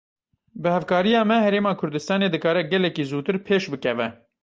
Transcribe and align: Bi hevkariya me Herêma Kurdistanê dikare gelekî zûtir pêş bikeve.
Bi 0.61 0.71
hevkariya 0.75 1.21
me 1.31 1.37
Herêma 1.45 1.73
Kurdistanê 1.81 2.29
dikare 2.33 2.61
gelekî 2.71 3.03
zûtir 3.11 3.37
pêş 3.47 3.63
bikeve. 3.71 4.07